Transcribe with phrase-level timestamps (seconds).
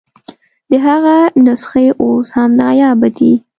[0.69, 1.15] د هغه
[1.45, 3.33] نسخې اوس هم نایابه دي.